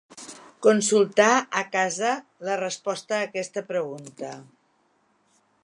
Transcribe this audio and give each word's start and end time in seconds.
Consultar 0.67 1.33
a 1.61 1.63
casa 1.75 2.13
la 2.49 2.57
resposta 2.63 3.19
a 3.19 3.27
aquesta 3.29 3.65
pregunta. 3.69 4.33